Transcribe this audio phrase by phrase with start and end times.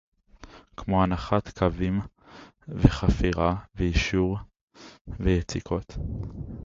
[0.77, 1.99] כמו הנחת קווים
[2.67, 4.37] וחפירה ויישור
[5.19, 5.97] ויציקות